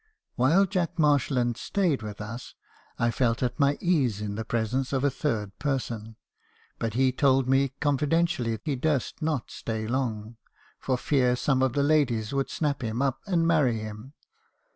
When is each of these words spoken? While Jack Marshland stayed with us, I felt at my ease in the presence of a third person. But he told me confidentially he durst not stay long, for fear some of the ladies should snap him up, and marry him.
While 0.33 0.65
Jack 0.65 0.97
Marshland 0.97 1.57
stayed 1.57 2.01
with 2.01 2.21
us, 2.21 2.55
I 2.97 3.11
felt 3.11 3.43
at 3.43 3.59
my 3.59 3.77
ease 3.79 4.19
in 4.19 4.33
the 4.33 4.43
presence 4.43 4.93
of 4.93 5.03
a 5.03 5.11
third 5.11 5.59
person. 5.59 6.15
But 6.79 6.95
he 6.95 7.11
told 7.11 7.47
me 7.47 7.73
confidentially 7.79 8.57
he 8.65 8.75
durst 8.75 9.21
not 9.21 9.51
stay 9.51 9.85
long, 9.85 10.37
for 10.79 10.97
fear 10.97 11.35
some 11.35 11.61
of 11.61 11.73
the 11.73 11.83
ladies 11.83 12.29
should 12.29 12.49
snap 12.49 12.83
him 12.83 12.99
up, 12.99 13.19
and 13.27 13.45
marry 13.45 13.77
him. 13.77 14.13